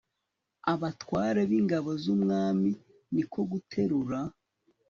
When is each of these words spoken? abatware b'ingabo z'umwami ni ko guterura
abatware 0.73 1.41
b'ingabo 1.49 1.89
z'umwami 2.03 2.71
ni 3.13 3.23
ko 3.31 3.39
guterura 3.51 4.19